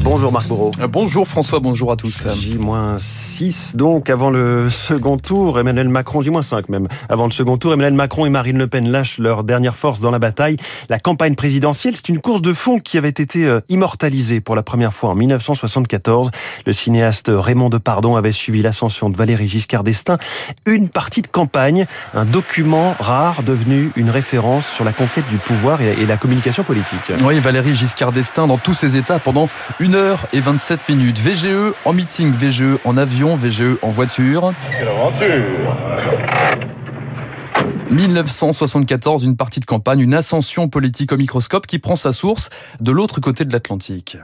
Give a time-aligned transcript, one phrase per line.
[0.00, 0.70] Bonjour Marc Bourreau.
[0.80, 2.22] Euh, bonjour François, bonjour à tous.
[2.34, 7.94] J-6 donc avant le second tour, Emmanuel Macron, J-5 même, avant le second tour, Emmanuel
[7.94, 10.56] Macron et Marine Le Pen lâchent leur dernière force dans la bataille.
[10.88, 14.62] La campagne présidentielle, c'est une course de fond qui avait été euh, immortalisée pour la
[14.62, 16.30] première fois en 1974.
[16.66, 20.18] Le cinéaste Raymond Depardon avait suivi l'ascension de Valéry Giscard d'Estaing.
[20.66, 25.80] Une partie de campagne, un document rare devenu une référence sur la conquête du pouvoir
[25.80, 27.12] et la communication politique.
[27.24, 29.48] Oui, Valéry Giscard d'Estaing dans tous ses états pendant
[29.82, 31.18] 1 h et 27 minutes.
[31.18, 34.52] VGE en meeting, VGE en avion, VGE en voiture.
[37.90, 42.92] 1974, une partie de campagne, une ascension politique au microscope qui prend sa source de
[42.92, 44.18] l'autre côté de l'Atlantique.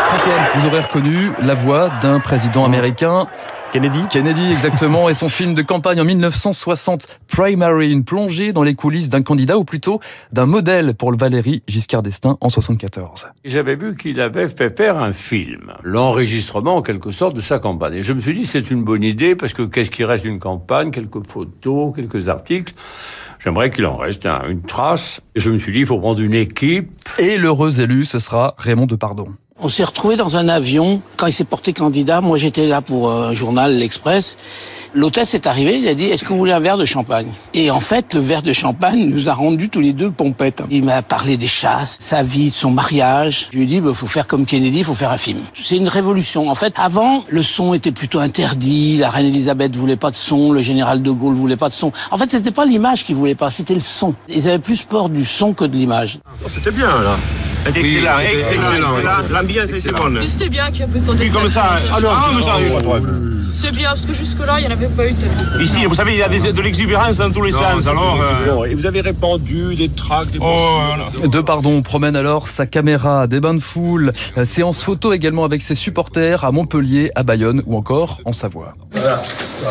[0.00, 3.28] François, vous aurez reconnu la voix d'un président américain
[3.74, 8.76] Kennedy Kennedy, exactement, et son film de campagne en 1960, Primary, une plongée dans les
[8.76, 9.98] coulisses d'un candidat, ou plutôt
[10.32, 13.26] d'un modèle pour le Valéry Giscard d'Estaing en 74.
[13.44, 17.94] J'avais vu qu'il avait fait faire un film, l'enregistrement en quelque sorte de sa campagne.
[17.94, 20.38] Et je me suis dit, c'est une bonne idée, parce que qu'est-ce qui reste d'une
[20.38, 20.92] campagne?
[20.92, 22.74] Quelques photos, quelques articles.
[23.40, 25.20] J'aimerais qu'il en reste une trace.
[25.34, 26.92] Et je me suis dit, il faut prendre une équipe.
[27.18, 29.34] Et l'heureux élu, ce sera Raymond Depardon.
[29.66, 32.20] On s'est retrouvé dans un avion quand il s'est porté candidat.
[32.20, 34.36] Moi, j'étais là pour euh, un journal, l'Express.
[34.92, 37.28] L'hôtesse est arrivé, il a dit Est-ce que vous voulez un verre de champagne?
[37.54, 40.62] Et en fait, le verre de champagne nous a rendu tous les deux pompettes.
[40.70, 43.48] Il m'a parlé des chasses, sa vie, de son mariage.
[43.50, 45.38] Je lui ai dit il bah, faut faire comme Kennedy, il faut faire un film.
[45.54, 46.50] C'est une révolution.
[46.50, 48.98] En fait, avant, le son était plutôt interdit.
[48.98, 51.90] La reine Elisabeth voulait pas de son, le général de Gaulle voulait pas de son.
[52.10, 54.14] En fait, c'était pas l'image qu'ils voulaient pas, c'était le son.
[54.28, 56.18] Ils avaient plus peur du son que de l'image.
[56.48, 57.16] C'était bien là.
[57.66, 59.22] C'était excellent, excellent.
[59.30, 60.20] L'ambiance était bonne.
[60.26, 61.40] C'était bien qu'il y ait un peu de contestation.
[61.40, 62.98] comme ça, alors, ah,
[63.54, 66.14] c'est bien, parce que jusque-là, il n'y en avait pas eu de Ici, vous savez,
[66.14, 68.18] il y a de l'exubérance dans tous les sens, alors...
[68.20, 70.38] Euh, et vous avez répandu des tracts, des...
[70.42, 70.80] Oh,
[71.24, 74.12] De pardon, promène alors sa caméra, des bains de foule,
[74.44, 78.74] séance photo également avec ses supporters à Montpellier, à Bayonne ou encore en Savoie.
[78.90, 79.22] Voilà,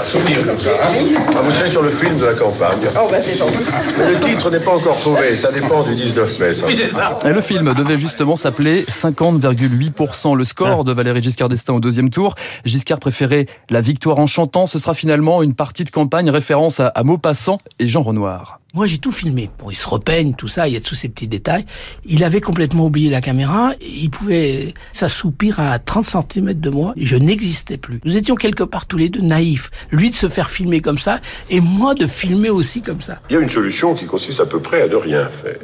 [0.04, 0.72] souvenir comme ça.
[0.72, 1.22] Hein.
[1.36, 2.80] Ah, vous savez, sur le film de la campagne.
[2.96, 3.58] Oh, bah c'est gentil.
[3.98, 6.52] Mais le titre n'est pas encore trouvé, ça dépend du 19 mai.
[6.66, 7.18] Oui, c'est ça.
[7.26, 10.36] Et le film devait justement s'appeler 50,8%.
[10.36, 12.36] Le score de Valéry Giscard d'Estaing au deuxième tour.
[12.66, 14.68] Giscard préférait la victoire en chantant.
[14.68, 18.60] Ce sera finalement une partie de campagne référence à, à Maupassant et Jean Renoir.
[18.76, 19.52] Moi, j'ai tout filmé.
[19.60, 21.64] Bon, il se repeigne, tout ça, il y a tous ces petits détails.
[22.06, 23.74] Il avait complètement oublié la caméra.
[23.80, 26.96] Il pouvait s'assoupir à 30 cm de moi.
[26.98, 28.00] Je n'existais plus.
[28.04, 29.70] Nous étions quelque part tous les deux naïfs.
[29.92, 31.20] Lui de se faire filmer comme ça,
[31.52, 33.20] et moi de filmer aussi comme ça.
[33.30, 35.60] Il y a une solution qui consiste à peu près à ne rien faire.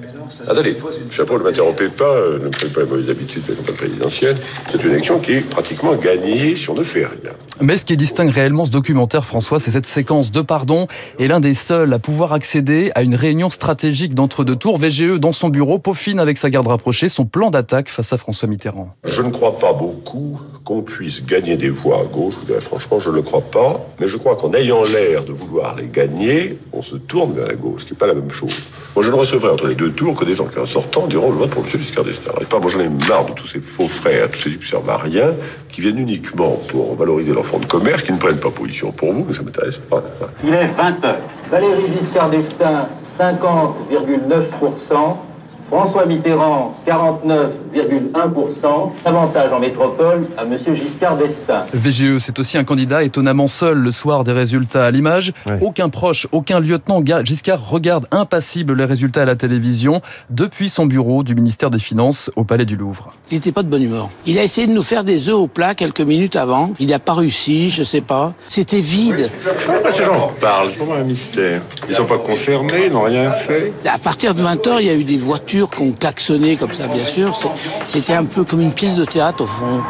[0.48, 0.78] Attendez,
[1.10, 4.38] chapeau, ne m'interrompez pas, euh, ne prenez pas les mauvaises habitudes de la présidentielle.
[4.70, 7.32] C'est une élection qui est pratiquement gagnée si on ne fait rien.
[7.60, 10.88] Mais ce qui distingue réellement ce documentaire, François, c'est cette séquence de pardon
[11.18, 14.78] et l'un des seuls à pouvoir accéder à une réunion stratégique d'entre deux tours.
[14.78, 18.48] VGE, dans son bureau, peaufine avec sa garde rapprochée son plan d'attaque face à François
[18.48, 18.90] Mitterrand.
[19.04, 22.36] Je ne crois pas beaucoup qu'on puisse gagner des voix à gauche.
[22.36, 23.86] Je vous dirais franchement, je ne le crois pas.
[24.00, 27.56] Mais je crois qu'en ayant l'air de vouloir les gagner, on se tourne vers la
[27.56, 28.56] gauche, ce qui n'est pas la même chose.
[28.96, 31.32] Moi, je ne recevrai entre les deux tours que des gens qui, en sortant, diront
[31.32, 31.70] je vote pour M.
[31.70, 32.34] Giscard d'Estaing.
[32.50, 34.98] Pas, moi, j'en ai marre de tous ces faux frères, tous ces qui servent à
[34.98, 35.34] rien,
[35.70, 39.14] qui viennent uniquement pour valoriser leur fonds de commerce, qui ne prennent pas position pour
[39.14, 40.04] vous, mais ça m'intéresse pas.
[40.44, 41.16] Il est 20 h
[41.50, 42.88] Valérie Giscard d'Estaing,
[43.18, 45.16] 50,9%.
[45.70, 48.92] François Mitterrand, 49,1%.
[49.06, 50.58] Avantage en métropole à M.
[50.74, 51.66] Giscard d'Estaing.
[51.74, 55.32] VGE, c'est aussi un candidat étonnamment seul le soir des résultats à l'image.
[55.62, 57.04] Aucun proche, aucun lieutenant.
[57.24, 62.32] Giscard regarde impassible les résultats à la télévision depuis son bureau du ministère des Finances
[62.36, 63.14] au Palais du Louvre.
[63.30, 64.10] Il n'était pas de bonne humeur.
[64.26, 66.72] Il a essayé de nous faire des œufs au plat quelques minutes avant.
[66.80, 68.34] Il n'a pas réussi, je sais pas.
[68.48, 69.30] C'était vide.
[69.68, 71.62] Pourquoi ces gens parlent C'est vraiment un mystère.
[71.88, 73.72] Ils sont pas concernés, ils n'ont rien fait.
[73.86, 77.04] À partir de 20h, il y a eu des voitures qu'on klaxonnait comme ça, bien
[77.04, 77.38] sûr.
[77.88, 79.82] C'était un peu comme une pièce de théâtre, au fond.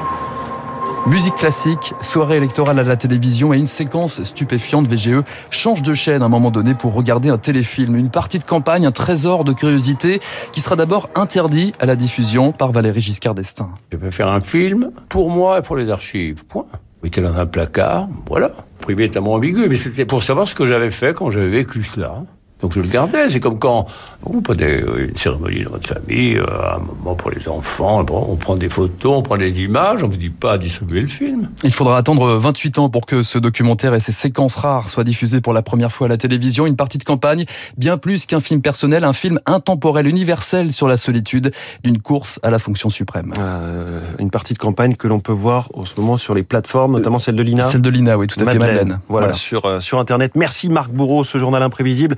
[1.07, 4.88] Musique classique, soirée électorale à la télévision et une séquence stupéfiante.
[4.88, 8.44] VGE change de chaîne à un moment donné pour regarder un téléfilm, une partie de
[8.44, 10.19] campagne, un trésor de curiosité
[10.51, 13.72] qui sera d'abord interdit à la diffusion par Valéry Giscard d'Estaing.
[13.92, 16.45] Je vais faire un film pour moi et pour les archives.
[16.45, 16.65] Point.
[17.04, 18.51] était dans un placard, voilà.
[18.81, 21.50] Privé est un mot ambigu, mais c'était pour savoir ce que j'avais fait quand j'avais
[21.50, 22.24] vécu cela.
[22.61, 23.29] Donc je le gardais.
[23.29, 23.85] C'est comme quand
[24.21, 26.45] vous prenez une cérémonie dans votre famille, euh,
[26.75, 30.17] un moment pour les enfants, on prend des photos, on prend des images, on vous
[30.17, 31.50] dit pas à distribuer le film.
[31.63, 35.39] Il faudra attendre 28 ans pour que ce documentaire et ses séquences rares soient diffusés
[35.39, 36.65] pour la première fois à la télévision.
[36.65, 37.45] Une partie de campagne,
[37.77, 41.51] bien plus qu'un film personnel, un film intemporel, universel sur la solitude
[41.83, 43.33] d'une course à la fonction suprême.
[43.38, 46.94] Euh, une partie de campagne que l'on peut voir en ce moment sur les plateformes,
[46.94, 47.69] notamment celle de Lina.
[47.69, 49.00] Celle de Lina, oui, tout à fait, Madeleine.
[49.07, 49.33] Voilà, voilà.
[49.33, 50.33] Sur, euh, sur Internet.
[50.35, 52.15] Merci Marc Bourreau, ce journal imprévisible.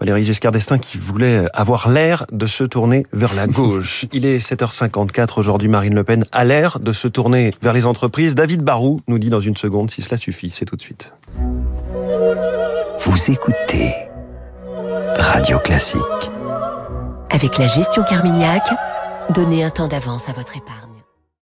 [0.00, 4.06] Valérie Giscard d'Estaing qui voulait avoir l'air de se tourner vers la gauche.
[4.12, 8.34] Il est 7h54 aujourd'hui, Marine Le Pen a l'air de se tourner vers les entreprises.
[8.34, 10.50] David Barou nous dit dans une seconde si cela suffit.
[10.50, 11.12] C'est tout de suite.
[13.00, 13.92] Vous écoutez
[15.18, 16.00] Radio Classique.
[17.30, 18.62] Avec la gestion Carmignac,
[19.34, 20.87] donnez un temps d'avance à votre épargne.